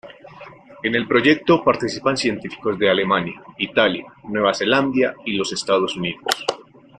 [0.81, 6.43] En el proyecto participan científicos de Alemania, Italia, Nueva Zelandia, y los Estados Unidos.